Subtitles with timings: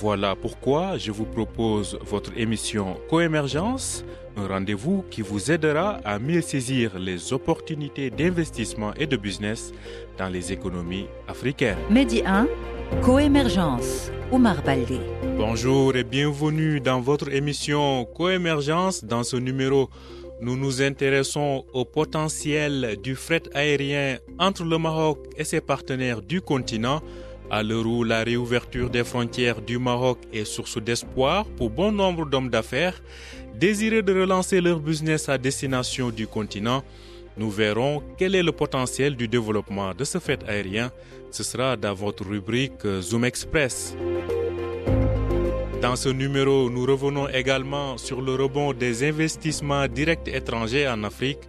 [0.00, 4.04] Voilà pourquoi je vous propose votre émission Coémergence,
[4.38, 9.72] un rendez-vous qui vous aidera à mieux saisir les opportunités d'investissement et de business
[10.16, 11.76] dans les économies africaines.
[11.90, 12.48] Medi 1,
[13.02, 14.98] Coémergence, Omar Baldé.
[15.36, 19.04] Bonjour et bienvenue dans votre émission Coémergence.
[19.04, 19.90] Dans ce numéro,
[20.40, 26.40] nous nous intéressons au potentiel du fret aérien entre le Maroc et ses partenaires du
[26.40, 27.02] continent.
[27.54, 32.24] À l'heure où la réouverture des frontières du Maroc est source d'espoir pour bon nombre
[32.24, 33.02] d'hommes d'affaires
[33.54, 36.82] désireux de relancer leur business à destination du continent,
[37.36, 40.90] nous verrons quel est le potentiel du développement de ce fret aérien.
[41.30, 43.94] Ce sera dans votre rubrique Zoom Express.
[45.82, 51.40] Dans ce numéro, nous revenons également sur le rebond des investissements directs étrangers en Afrique.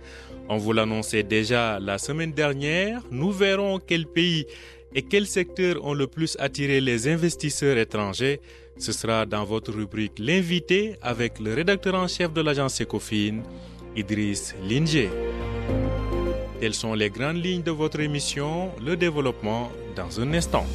[0.50, 3.02] On vous l'annonçait déjà la semaine dernière.
[3.10, 4.46] Nous verrons quels pays
[4.96, 8.40] et quels secteurs ont le plus attiré les investisseurs étrangers?
[8.78, 13.42] Ce sera dans votre rubrique L'invité avec le rédacteur en chef de l'agence Ecofin,
[13.96, 15.10] Idriss Linger.
[16.60, 20.66] Telles sont les grandes lignes de votre émission, le développement dans un instant.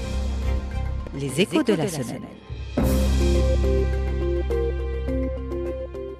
[1.18, 2.22] Les échos de la semaine.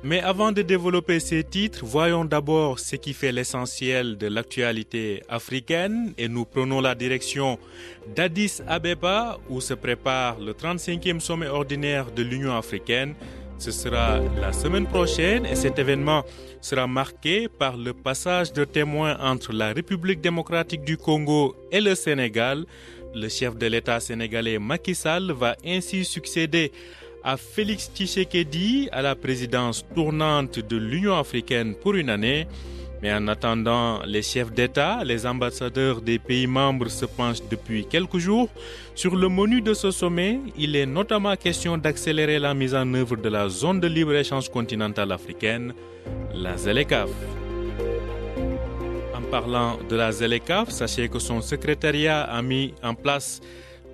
[0.08, 6.14] Mais avant de développer ces titres, voyons d'abord ce qui fait l'essentiel de l'actualité africaine
[6.16, 7.58] et nous prenons la direction
[8.16, 13.16] d'Addis Abeba où se prépare le 35e sommet ordinaire de l'Union africaine.
[13.58, 16.24] Ce sera la semaine prochaine et cet événement
[16.62, 21.94] sera marqué par le passage de témoins entre la République démocratique du Congo et le
[21.94, 22.64] Sénégal.
[23.14, 26.72] Le chef de l'État sénégalais Macky Sall va ainsi succéder
[27.22, 32.46] à Félix Tshisekedi à la présidence tournante de l'Union africaine pour une année.
[33.00, 38.18] Mais en attendant, les chefs d'État, les ambassadeurs des pays membres se penchent depuis quelques
[38.18, 38.48] jours
[38.96, 40.40] sur le menu de ce sommet.
[40.56, 45.12] Il est notamment question d'accélérer la mise en œuvre de la zone de libre-échange continentale
[45.12, 45.74] africaine,
[46.34, 47.10] la ZLECAF.
[49.14, 53.40] En parlant de la ZLECAF, sachez que son secrétariat a mis en place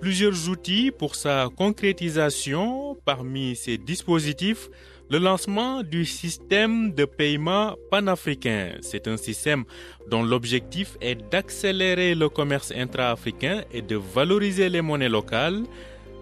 [0.04, 2.94] plusieurs outils pour sa concrétisation.
[3.06, 4.69] Parmi ces dispositifs,
[5.09, 8.72] le lancement du système de paiement panafricain.
[8.82, 9.64] C'est un système
[10.10, 15.62] dont l'objectif est d'accélérer le commerce intra-africain et de valoriser les monnaies locales.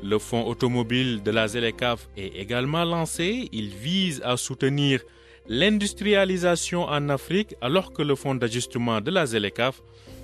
[0.00, 3.48] Le fonds automobile de la ZLECAF est également lancé.
[3.50, 5.00] Il vise à soutenir
[5.48, 9.82] l'industrialisation en Afrique alors que le fonds d'ajustement de la ZLECAF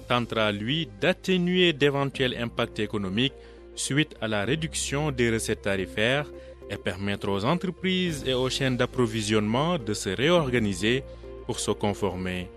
[0.08, 3.34] tentera, lui, d'atténuer d'éventuels impacts économiques
[3.74, 6.26] suite à la réduction des recettes tarifaires
[6.70, 11.04] et permettre aux entreprises et aux chaînes d'approvisionnement de se réorganiser
[11.46, 12.50] pour se conformer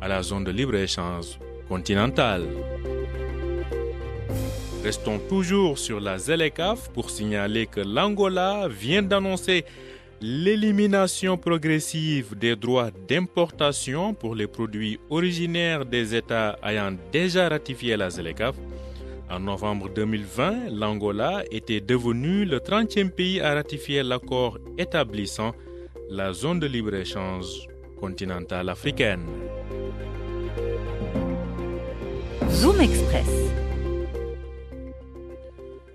[0.00, 2.46] à la zone de libre-échange continentale.
[4.84, 9.64] Restons toujours sur la ZLECAF pour signaler que l'Angola vient d'annoncer
[10.20, 18.10] l'élimination progressive des droits d'importation pour les produits originaires des États ayant déjà ratifié la
[18.10, 18.56] ZLECAF.
[19.30, 25.52] En novembre 2020, l'Angola était devenu le 30e pays à ratifier l'accord établissant
[26.10, 27.68] la zone de libre-échange
[28.00, 29.26] continentale africaine.
[32.50, 33.67] Zoom Express.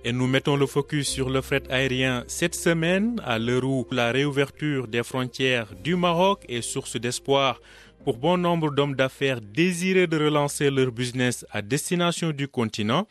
[0.05, 4.11] Et nous mettons le focus sur le fret aérien cette semaine, à l'heure où la
[4.11, 7.61] réouverture des frontières du Maroc est source d'espoir
[8.03, 13.07] pour bon nombre d'hommes d'affaires désireux de relancer leur business à destination du continent.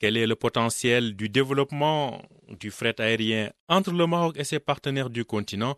[0.00, 2.20] Quel est le potentiel du développement
[2.58, 5.76] du fret aérien entre le Maroc et ses partenaires du continent?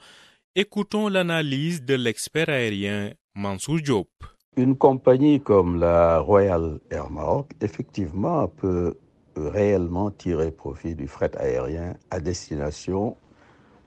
[0.57, 4.09] Écoutons l'analyse de l'expert aérien Mansour Diop.
[4.57, 8.97] Une compagnie comme la Royal Air Maroc, effectivement, peut
[9.37, 13.17] réellement tirer profit du fret aérien à destination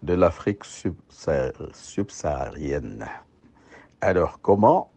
[0.04, 0.64] de l'Afrique
[1.74, 3.08] subsaharienne.
[4.02, 4.92] Alors, comment?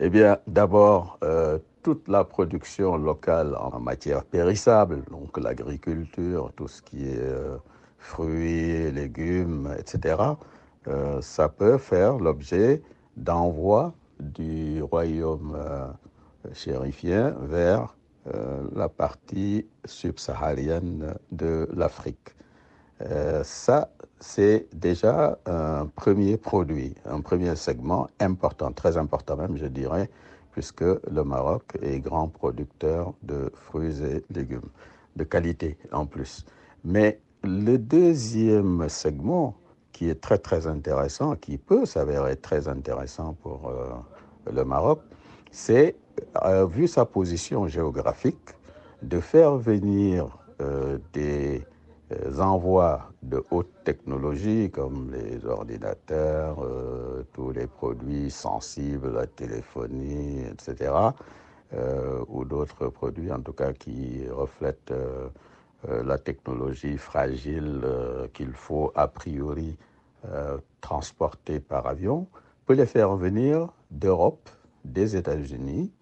[0.00, 6.82] Eh bien, d'abord, euh, toute la production locale en matière périssable, donc l'agriculture, tout ce
[6.82, 7.56] qui est euh,
[7.98, 10.16] fruits, légumes, etc.,
[10.86, 12.82] euh, ça peut faire l'objet
[13.16, 15.56] d'envoi du royaume
[16.52, 17.97] chérifien vers
[18.74, 22.34] la partie subsaharienne de l'Afrique.
[23.42, 23.90] ça,
[24.20, 30.10] c'est déjà un premier produit, un premier segment important, très important même, je dirais,
[30.52, 34.70] puisque le Maroc est grand producteur de fruits et légumes,
[35.14, 36.44] de qualité en plus.
[36.84, 39.54] Mais le deuxième segment,
[39.92, 43.90] qui est très très intéressant, qui peut s'avérer très intéressant pour euh,
[44.52, 45.00] le Maroc,
[45.50, 45.96] c'est,
[46.44, 48.50] euh, vu sa position géographique,
[49.02, 51.64] de faire venir euh, des
[52.38, 56.56] envois de haute technologie comme les ordinateurs,
[57.34, 60.90] tous les produits sensibles, la téléphonie, etc.,
[62.28, 64.94] ou d'autres produits en tout cas qui reflètent
[65.86, 67.82] la technologie fragile
[68.32, 69.76] qu'il faut a priori
[70.26, 72.26] euh, transportés par avion
[72.66, 74.50] peut les faire venir d'Europe,
[74.84, 75.97] des États-Unis, euh,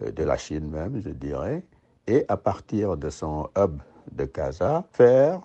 [0.00, 1.64] de la Chine même, je dirais,
[2.06, 3.80] et à partir de son hub
[4.12, 5.40] de Casa, faire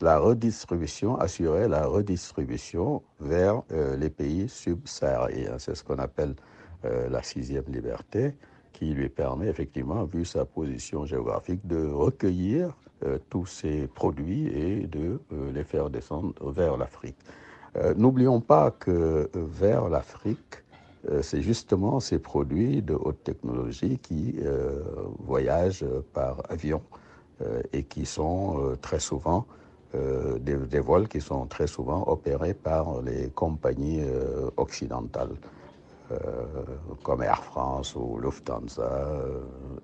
[0.00, 5.58] la redistribution, assurer la redistribution vers euh, les pays subsahariens.
[5.58, 6.34] C'est ce qu'on appelle
[6.82, 8.34] la sixième liberté,
[8.72, 12.74] qui lui permet effectivement, vu sa position géographique, de recueillir
[13.28, 15.20] tous ces produits et de
[15.52, 17.18] les faire descendre vers l'Afrique.
[17.76, 20.69] Euh, n'oublions pas que euh, vers l'Afrique, euh,
[21.22, 24.36] c'est justement ces produits de haute technologie qui
[25.18, 26.82] voyagent par avion
[27.72, 29.46] et qui sont très souvent
[29.94, 34.02] des, des, vols qui sont très souvent opérés par les compagnies
[34.56, 35.36] occidentales.
[37.02, 39.08] comme Air France ou Lufthansa,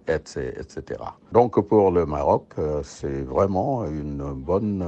[0.09, 1.01] etc.
[1.33, 4.85] Donc pour le Maroc, c'est vraiment une bonne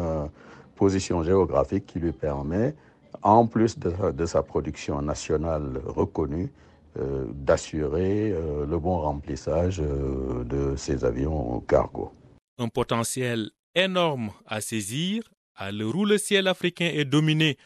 [0.75, 2.75] position géographique qui lui permet
[3.23, 6.51] en plus de, sa production nationale reconnue,
[6.99, 12.11] euh, d'assurer euh, le bon remplissage euh, de ses avions cargo.
[12.59, 15.23] Un potentiel énorme à saisir
[15.55, 17.57] à l'heure où le ciel africain est dominé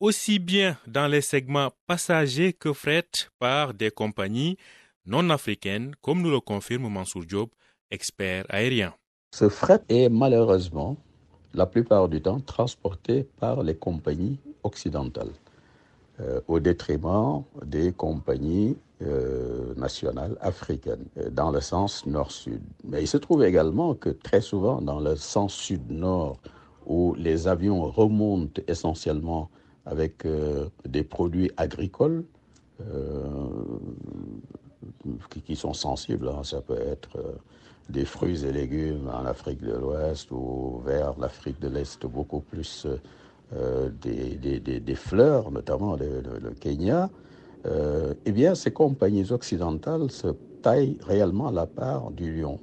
[0.00, 3.08] aussi bien dans les segments passagers que fret
[3.38, 4.58] par des compagnies
[5.06, 7.50] non africaines, comme nous le confirme Mansour Diop,
[7.90, 8.94] expert aérien.
[9.34, 10.96] Ce fret est malheureusement
[11.54, 15.32] la plupart du temps transportés par les compagnies occidentales,
[16.20, 22.62] euh, au détriment des compagnies euh, nationales africaines, euh, dans le sens nord-sud.
[22.84, 26.38] Mais il se trouve également que très souvent, dans le sens sud-nord,
[26.86, 29.48] où les avions remontent essentiellement
[29.86, 30.26] avec
[30.86, 32.24] des produits agricoles,
[35.44, 37.18] qui, sont sensibles, hein, ça peut être
[37.88, 42.86] des fruits et légumes en Afrique de l'Ouest ou vers l'Afrique de l'Est, beaucoup plus
[43.56, 47.08] euh, des, des, des, fleurs, notamment le, Kenya,
[47.66, 50.28] euh, eh bien, ces compagnies occidentales se
[50.62, 52.58] taillent réellement la part du lion.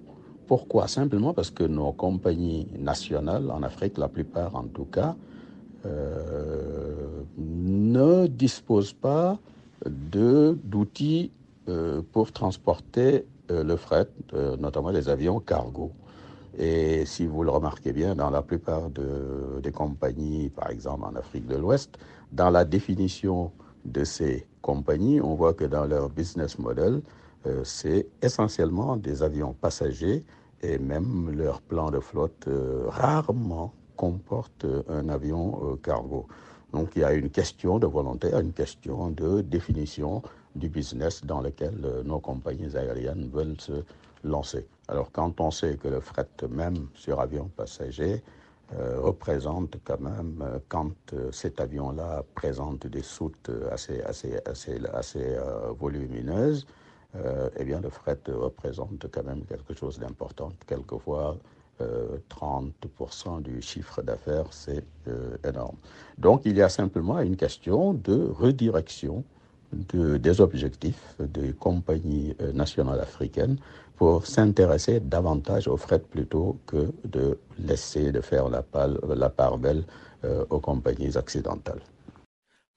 [0.48, 0.90] Pourquoi?
[0.90, 5.16] Simplement parce que nos compagnies nationales, en Afrique, la plupart en tout cas,
[5.86, 9.40] euh, ne disposent pas
[9.86, 11.32] d'outils
[12.12, 14.10] pour transporter le fret,
[14.60, 15.92] notamment les avions cargo.
[16.62, 21.48] Et si vous le remarquez bien, dans la plupart des compagnies, par exemple en Afrique
[21.48, 21.98] de l'Ouest,
[22.32, 23.52] dans la définition
[23.84, 27.02] de ces compagnies, on voit que dans leur business model,
[27.48, 30.24] euh, c'est essentiellement des avions passagers
[30.62, 32.48] et même leur plan de flotte
[32.88, 36.28] rarement comporte un avion cargo.
[36.74, 40.22] Donc il y a une question de volonté, une question de définition
[40.56, 43.84] du business dans lequel euh, nos compagnies aériennes veulent se
[44.24, 44.68] lancer.
[44.92, 48.22] Alors quand on sait que le fret même sur avion passager
[48.78, 50.92] euh, représente quand même, euh, quand
[51.32, 55.38] cet avion-là présente des soutes assez, assez, assez, assez
[55.80, 56.68] volumineuses,
[57.58, 60.50] eh bien le fret représente quand même quelque chose d'important.
[60.66, 61.36] Quelquefois,
[62.30, 64.86] 30% du chiffre d'affaires, c'est
[65.46, 65.76] énorme.
[66.18, 69.26] Donc il y a simplement une question de redirection
[69.74, 73.58] de, des objectifs des compagnies euh, nationales africaines
[74.02, 78.64] pour s'intéresser davantage au fret plutôt que de laisser de faire la,
[79.16, 79.84] la part belle
[80.24, 81.82] euh, aux compagnies occidentales.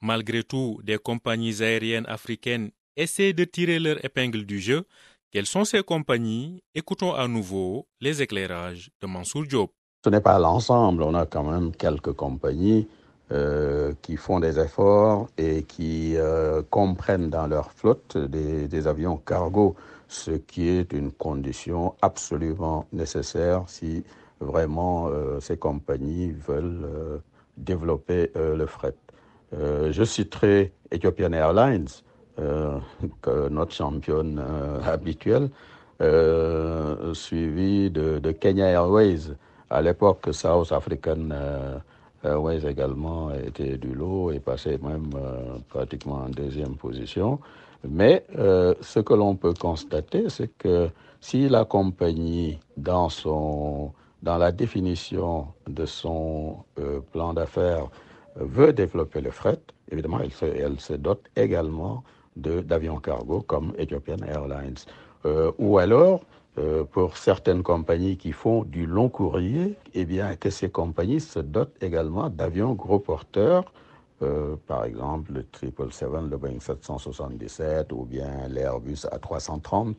[0.01, 4.83] Malgré tout, des compagnies aériennes africaines essaient de tirer leur épingle du jeu.
[5.31, 6.61] Quelles sont ces compagnies?
[6.75, 9.71] Écoutons à nouveau les éclairages de Mansour Diop.
[10.03, 12.87] Ce n'est pas l'ensemble, on a quand même quelques compagnies
[13.31, 19.75] euh, qui font des efforts et qui euh, comprennent dans leur flotte des, avions cargo,
[20.07, 24.03] ce qui est une condition absolument nécessaire si
[24.41, 26.87] vraiment euh, ces compagnies veulent
[27.57, 28.93] développer le fret.
[29.51, 31.87] je citerai Ethiopian Airlines,
[33.49, 34.39] notre championne
[34.85, 35.49] habituelle,
[37.13, 39.33] suivi de, de, Kenya Airways,
[39.71, 41.29] à l'époque South African
[42.25, 45.09] Airways également était du lot et passait même
[45.69, 47.39] pratiquement en deuxième position.
[47.87, 50.89] Mais ce que l'on peut constater, c'est que
[51.21, 53.91] si la compagnie, dans, son,
[54.23, 56.57] dans la définition de son
[57.11, 57.87] plan d'affaires,
[58.35, 59.59] veut développer le fret,
[59.91, 62.03] évidemment, elle se, elle se dote également
[62.35, 64.75] d'avions cargo comme Ethiopian Airlines.
[65.25, 66.21] Euh, ou alors,
[66.57, 71.39] euh, pour certaines compagnies qui font du long courrier, eh bien, que ces compagnies se
[71.39, 73.71] dotent également d'avions gros porteurs,
[74.21, 79.95] euh, par exemple le 777, le Boeing 777 ou bien l'Airbus A330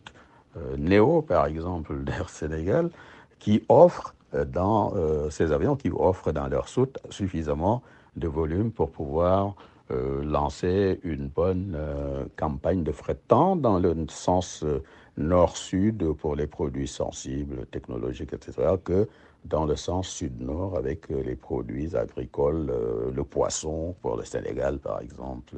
[0.78, 2.90] Neo, par exemple, d'Air Sénégal,
[3.38, 4.14] qui offrent
[4.46, 4.94] dans
[5.30, 7.82] ces avions, qui offrent dans leur soute suffisamment
[8.16, 9.54] de volume pour pouvoir
[9.92, 14.82] euh, lancer une bonne euh, campagne de fret tant dans le sens euh,
[15.16, 19.08] nord-sud pour les produits sensibles, technologiques, etc., que
[19.44, 22.72] dans le sens sud-nord avec les produits agricoles,
[23.14, 25.54] le poisson pour le Sénégal par exemple,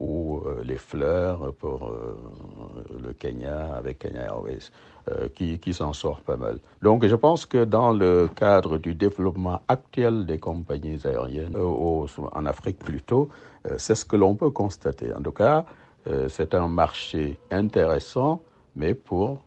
[0.00, 1.96] ou les fleurs pour
[3.00, 4.70] le Kenya avec Kenya Airways.
[5.10, 6.60] Euh, qui, qui s'en sort pas mal.
[6.80, 12.46] Donc je pense que dans le cadre du développement actuel des compagnies aériennes, euh, en
[12.46, 13.28] Afrique plutôt,
[13.66, 15.12] euh, c'est ce que l'on peut constater.
[15.12, 15.66] En tout cas,
[16.28, 18.40] c'est un marché intéressant,
[18.76, 19.44] mais pour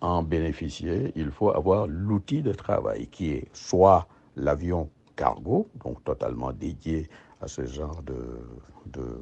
[0.00, 6.52] en bénéficier, il faut avoir l'outil de travail qui est soit l'avion cargo, donc totalement
[6.52, 7.10] dédié
[7.42, 8.40] à ce genre de,
[8.86, 9.20] de,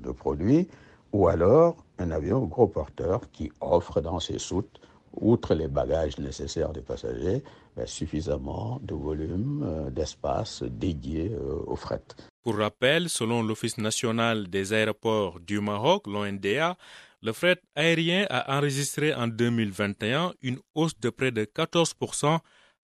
[0.00, 0.68] de produits,
[1.12, 4.80] ou alors un avion gros porteur qui offre dans ses soutes
[5.20, 7.42] outre les bagages nécessaires des passagers,
[7.76, 12.02] ben, suffisamment de volume, euh, d'espace dédié euh, au fret.
[12.42, 16.76] Pour rappel, selon l'Office national des aéroports du Maroc, l'ONDA,
[17.24, 22.38] le fret aérien a enregistré en 2021 une hausse de près de 14%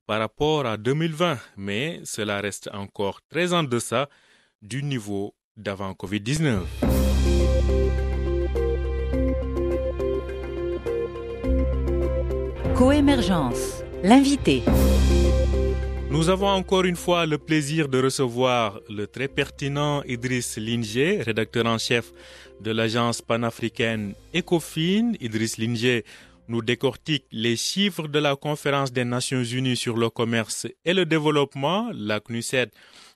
[0.06, 4.08] par rapport à 2020, mais cela reste encore très en deçà
[4.62, 6.62] du niveau d'avant Covid-19.
[12.74, 14.62] Coémergence, l'invité.
[16.10, 21.66] Nous avons encore une fois le plaisir de recevoir le très pertinent Idriss Linger, rédacteur
[21.66, 22.12] en chef
[22.62, 25.12] de l'agence panafricaine Ecofin.
[25.20, 26.04] Idriss Linger
[26.48, 31.06] nous décortique les chiffres de la conférence des Nations Unies sur le commerce et le
[31.06, 32.70] développement, la CNUSED,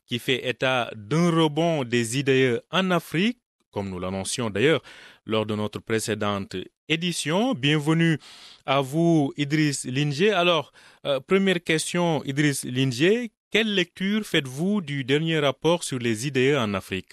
[0.07, 3.39] qui fait état d'un rebond des IDE en Afrique,
[3.71, 4.83] comme nous l'annoncions d'ailleurs
[5.27, 6.57] lors de notre précédente
[6.89, 7.55] édition.
[7.55, 8.19] Bienvenue
[8.67, 10.31] à vous, Idriss Linger.
[10.33, 10.73] Alors,
[11.07, 16.75] euh, première question, Idriss Linger, quelle lecture faites-vous du dernier rapport sur les IDE en
[16.75, 17.13] Afrique?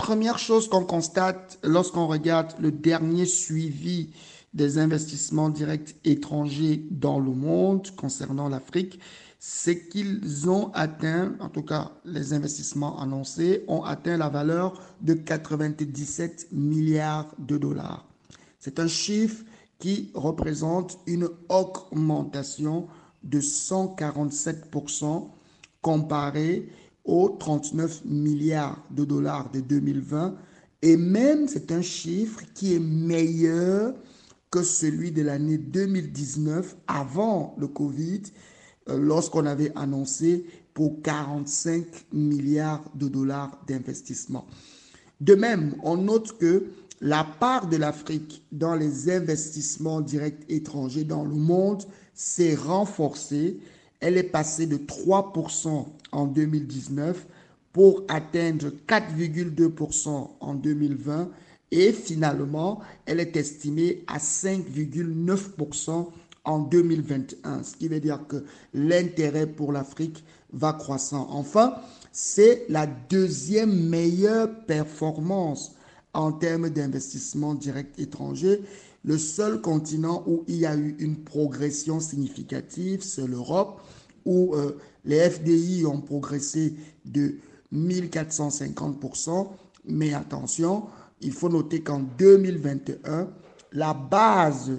[0.00, 4.08] Première chose qu'on constate lorsqu'on regarde le dernier suivi
[4.54, 8.98] des investissements directs étrangers dans le monde concernant l'Afrique,
[9.38, 15.12] c'est qu'ils ont atteint, en tout cas les investissements annoncés, ont atteint la valeur de
[15.12, 18.06] 97 milliards de dollars.
[18.58, 19.44] C'est un chiffre
[19.78, 22.88] qui représente une augmentation
[23.22, 25.28] de 147%
[25.82, 26.70] comparé
[27.04, 30.34] aux 39 milliards de dollars de 2020.
[30.82, 33.94] Et même c'est un chiffre qui est meilleur
[34.50, 38.22] que celui de l'année 2019 avant le Covid,
[38.88, 44.46] euh, lorsqu'on avait annoncé pour 45 milliards de dollars d'investissement.
[45.20, 46.66] De même, on note que
[47.00, 53.58] la part de l'Afrique dans les investissements directs étrangers dans le monde s'est renforcée.
[54.00, 57.26] Elle est passée de 3% en 2019
[57.72, 61.30] pour atteindre 4,2% en 2020
[61.70, 66.08] et finalement, elle est estimée à 5,9%
[66.44, 71.28] en 2021, ce qui veut dire que l'intérêt pour l'Afrique va croissant.
[71.30, 71.74] Enfin,
[72.12, 75.76] c'est la deuxième meilleure performance
[76.12, 78.62] en termes d'investissement direct étranger.
[79.04, 83.80] Le seul continent où il y a eu une progression significative, c'est l'Europe,
[84.26, 86.74] où euh, les FDI ont progressé
[87.06, 87.36] de
[87.72, 89.48] 1450%.
[89.86, 90.84] Mais attention,
[91.20, 93.28] il faut noter qu'en 2021,
[93.72, 94.72] la base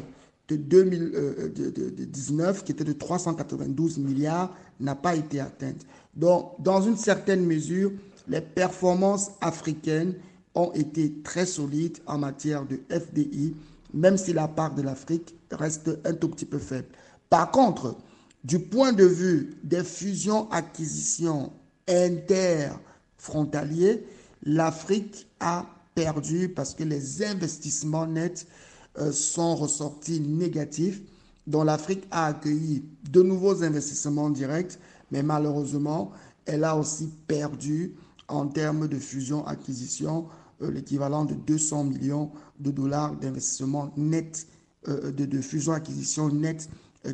[0.48, 5.86] de 2019, euh, qui était de 392 milliards, n'a pas été atteinte.
[6.16, 7.92] Donc, dans une certaine mesure,
[8.28, 10.13] les performances africaines
[10.54, 13.56] ont été très solides en matière de FDI,
[13.93, 16.88] même si la part de l'Afrique reste un tout petit peu faible.
[17.29, 17.98] Par contre,
[18.43, 21.51] du point de vue des fusions-acquisitions
[21.88, 24.03] interfrontaliers,
[24.43, 28.48] l'Afrique a perdu parce que les investissements nets
[28.98, 31.01] euh, sont ressortis négatifs,
[31.48, 34.77] dont l'Afrique a accueilli de nouveaux investissements directs,
[35.12, 36.12] mais malheureusement,
[36.45, 37.95] elle a aussi perdu
[38.27, 40.27] en termes de fusion-acquisition
[40.62, 44.48] l'équivalent de 200 millions de dollars d'investissement net,
[44.88, 46.70] de, de fusion-acquisition net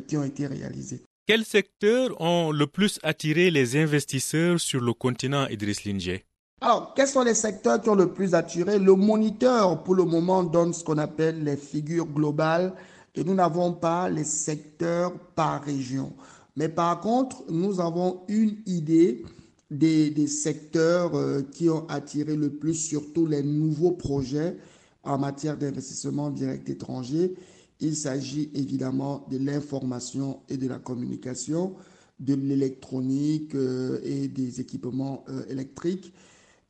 [0.06, 1.02] qui ont été réalisés.
[1.26, 6.24] Quels secteurs ont le plus attiré les investisseurs sur le continent Idriss Linger
[6.60, 8.80] alors, quels sont les secteurs qui ont le plus attiré?
[8.80, 12.72] Le moniteur, pour le moment, donne ce qu'on appelle les figures globales
[13.14, 16.12] et nous n'avons pas les secteurs par région.
[16.56, 19.24] Mais par contre, nous avons une idée
[19.70, 24.56] des, secteurs euh, qui ont attiré le plus, surtout les nouveaux projets
[25.04, 27.34] en matière d'investissement direct étranger.
[27.80, 31.74] Il s'agit évidemment de l'information et de la communication,
[32.18, 36.12] de l'électronique euh, et des équipements euh, électriques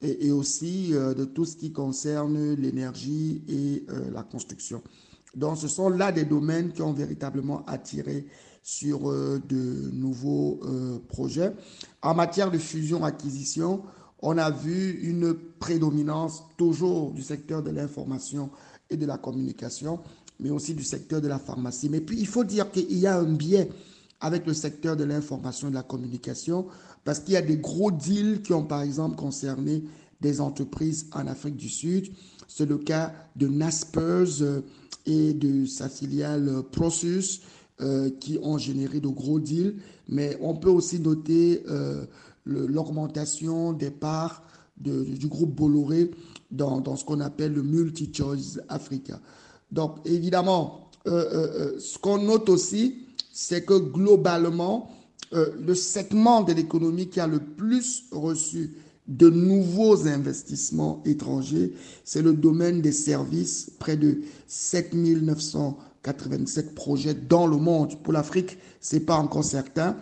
[0.00, 4.80] et, aussi de tout ce qui concerne l'énergie et la construction.
[5.34, 8.24] Donc, ce sont là des domaines qui ont véritablement attiré
[8.68, 10.60] sur euh, de nouveaux
[11.08, 11.52] projets.
[12.02, 13.82] En matière de fusion-acquisition,
[14.20, 18.50] on a vu une prédominance toujours du secteur de l'information
[18.90, 20.00] et de la communication,
[20.38, 21.88] mais aussi du secteur de la pharmacie.
[21.88, 23.70] Mais puis, il faut dire qu'il y a un biais
[24.20, 26.66] avec le secteur de l'information et de la communication
[27.04, 29.84] parce qu'il y a des gros deals qui ont par exemple concerné
[30.20, 32.12] des entreprises en Afrique du Sud.
[32.48, 34.60] C'est le cas de Naspers euh,
[35.06, 37.40] et de sa filiale euh, Prosus
[37.80, 39.76] euh, qui ont généré de gros deals.
[40.08, 41.64] Mais on peut aussi noter
[42.46, 44.42] l'augmentation des parts
[44.78, 46.10] du groupe Bolloré
[46.50, 49.20] dans, dans ce qu'on appelle le Multi-Choice Africa.
[49.70, 54.90] Donc évidemment, ce qu'on note aussi, c'est que globalement,
[55.34, 58.74] euh, le segment de l'économie qui a le plus reçu
[59.06, 61.72] de nouveaux investissements étrangers,
[62.04, 64.94] c'est le domaine des services, près de 7
[66.04, 68.02] 987 projets dans le monde.
[68.02, 69.96] Pour l'Afrique, c'est pas encore certain.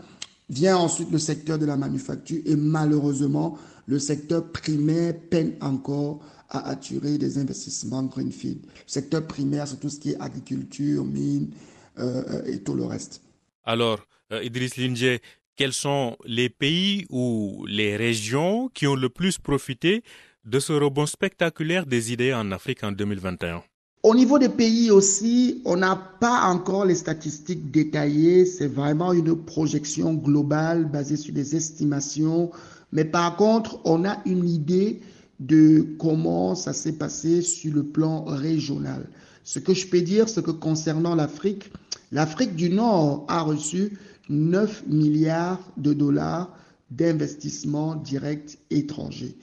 [0.49, 6.69] Vient ensuite le secteur de la manufacture et malheureusement, le secteur primaire peine encore à
[6.69, 8.65] attirer des investissements greenfield.
[8.65, 11.51] Le secteur primaire, c'est tout ce qui est agriculture, mine
[11.99, 13.23] euh, et tout le reste.
[13.65, 15.19] Alors, euh, Idriss Linje,
[15.57, 20.05] quels sont les pays ou les régions qui ont le plus profité
[20.45, 23.65] de ce rebond spectaculaire des idées en Afrique en 2021
[24.07, 28.47] au niveau des pays aussi, on n'a pas encore les statistiques détaillées.
[28.47, 32.53] C'est vraiment une projection globale basée sur des estimations.
[32.93, 35.01] Mais par contre, on a une idée
[35.41, 39.09] de comment ça s'est passé sur le plan régional.
[39.43, 41.73] Ce que je peux dire, c'est que concernant l'Afrique,
[42.13, 46.57] l'Afrique du Nord a reçu 9 milliards de dollars
[46.93, 49.37] d'investissements directs étrangers.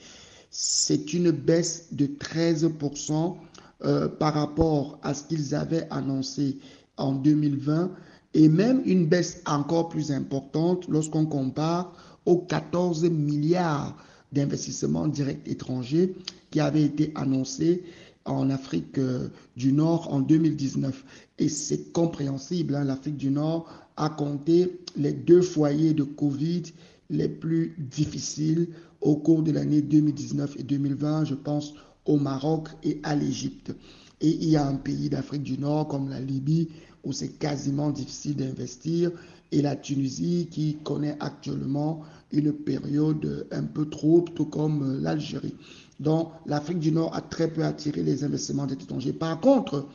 [0.50, 3.36] C'est une baisse de 13%
[3.84, 6.58] euh, par rapport à ce qu'ils avaient annoncé
[6.96, 7.90] en 2020
[8.34, 11.92] et même une baisse encore plus importante lorsqu'on compare
[12.26, 13.96] aux 14 milliards
[14.32, 16.14] d'investissements directs étrangers
[16.50, 17.84] qui avaient été annoncés
[18.24, 21.04] en Afrique euh, du Nord en 2019.
[21.38, 26.62] Et c'est compréhensible, hein, l'Afrique du Nord a compté les deux foyers de Covid
[27.10, 28.68] les plus difficiles
[29.00, 31.74] au cours de l'année 2019 et 2020, je pense
[32.06, 33.72] au Maroc et à l'Égypte.
[34.20, 36.68] Et il y a un pays d'Afrique du Nord comme la Libye
[37.04, 39.10] où c'est quasiment difficile d'investir
[39.52, 45.54] et la Tunisie qui connaît actuellement une période un peu trouble, tout comme l'Algérie.
[46.00, 49.12] Donc l'Afrique du Nord a très peu attiré les investissements étrangers.
[49.12, 49.86] Par contre,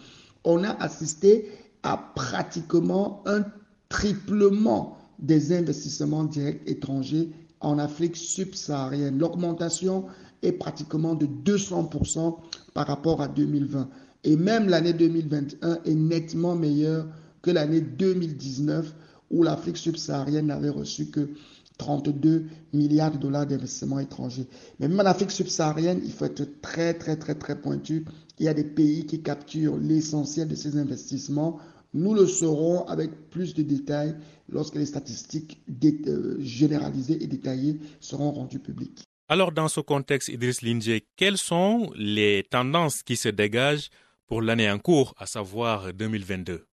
[0.43, 1.49] on a assisté
[1.83, 3.43] à pratiquement un
[3.89, 9.17] triplement des investissements directs étrangers en Afrique subsaharienne.
[9.17, 10.05] L'augmentation
[10.41, 12.37] est pratiquement de 200%
[12.73, 13.89] par rapport à 2020.
[14.23, 17.07] Et même l'année 2021 est nettement meilleure
[17.41, 18.93] que l'année 2019
[19.31, 21.29] où l'Afrique subsaharienne n'avait reçu que
[21.77, 24.47] 32 milliards de dollars d'investissements étrangers.
[24.79, 28.05] Mais même en Afrique subsaharienne, il faut être très, très, très, très pointu.
[28.39, 31.59] Il y a des pays qui capturent l'essentiel de ces investissements
[31.93, 34.15] nous le saurons avec plus de détails
[34.49, 35.61] lorsque les statistiques
[36.07, 39.03] euh, généralisées et détaillées seront rendues publiques.
[39.27, 43.89] Alors, dans ce contexte, Idriss Linje, quelles sont les tendances qui se dégagent
[44.27, 46.65] pour l'année en cours, à savoir 2022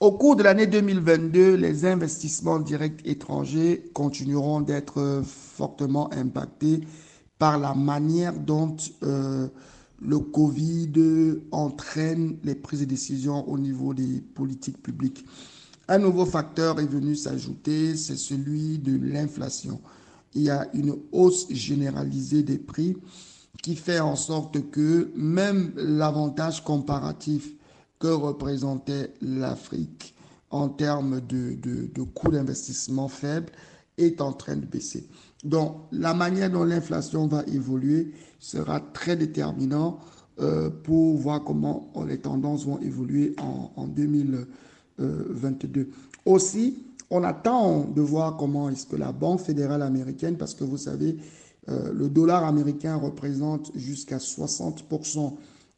[0.00, 6.80] Au cours de l'année 2022, les investissements directs étrangers continueront d'être fortement impactés
[7.38, 9.48] par la manière dont euh,
[10.00, 10.92] le Covid
[11.52, 15.24] entraîne les prises de décision au niveau des politiques publiques.
[15.88, 19.80] Un nouveau facteur est venu s'ajouter, c'est celui de l'inflation.
[20.34, 22.96] Il y a une hausse généralisée des prix
[23.62, 27.52] qui fait en sorte que même l'avantage comparatif
[27.98, 30.14] que représentait l'Afrique
[30.50, 33.52] en termes de, de, de coûts d'investissement faibles
[33.98, 35.08] est en train de baisser.
[35.44, 39.98] Donc, la manière dont l'inflation va évoluer sera très déterminant
[40.40, 45.88] euh, pour voir comment les tendances vont évoluer en, en 2022.
[46.26, 46.76] Aussi,
[47.10, 51.16] on attend de voir comment est-ce que la Banque fédérale américaine, parce que vous savez,
[51.68, 55.34] euh, le dollar américain représente jusqu'à 60%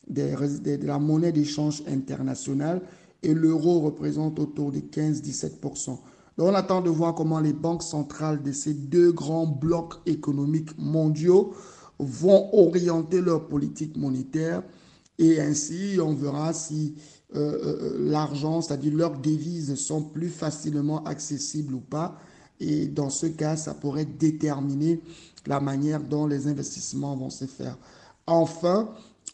[0.09, 2.83] des, de la monnaie d'échange internationale
[3.23, 5.99] et l'euro représente autour de 15-17%.
[6.39, 11.55] On attend de voir comment les banques centrales de ces deux grands blocs économiques mondiaux
[11.99, 14.63] vont orienter leur politique monétaire
[15.19, 16.95] et ainsi on verra si
[17.35, 22.19] euh, euh, l'argent, c'est-à-dire leurs devises, sont plus facilement accessibles ou pas.
[22.61, 25.01] Et dans ce cas, ça pourrait déterminer
[25.47, 27.79] la manière dont les investissements vont se faire.
[28.27, 28.91] Enfin,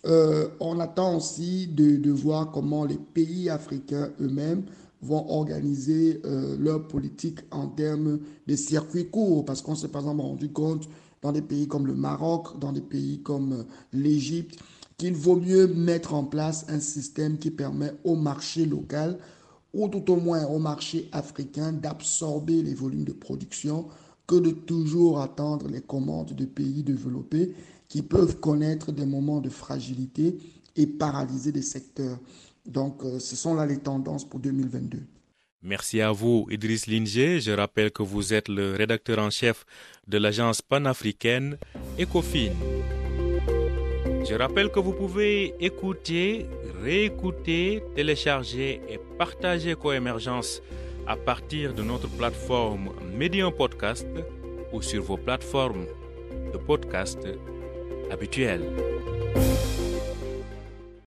[0.06, 4.64] euh, on attend aussi de, voir comment les pays africains eux-mêmes
[5.02, 10.22] vont organiser euh, leur politique en termes de circuits courts, parce qu'on s'est par exemple
[10.22, 10.88] rendu compte
[11.22, 14.58] dans des pays comme le Maroc, dans des pays comme l'Égypte,
[14.96, 19.18] qu'il vaut mieux mettre en place un système qui permet au marché local,
[19.74, 23.86] ou tout au moins au marché africain, d'absorber les volumes de production
[24.26, 27.54] que de toujours attendre les commandes de pays développés
[27.88, 30.38] qui peuvent connaître des moments de fragilité
[30.76, 32.18] et paralyser des secteurs.
[32.68, 34.98] Donc, euh, ce sont là les tendances pour 2022.
[35.62, 37.40] Merci à vous, Idriss Linger.
[37.40, 39.64] Je rappelle que vous êtes le rédacteur en chef
[40.06, 41.58] de l'agence panafricaine
[41.98, 42.52] ECOFIN.
[44.28, 46.46] Je rappelle que vous pouvez écouter,
[46.82, 50.60] réécouter, télécharger et partager Coémergence
[51.06, 54.06] à partir de notre plateforme Medium Podcast
[54.72, 55.86] ou sur vos plateformes
[56.52, 57.18] de podcast
[58.12, 58.64] habituelles.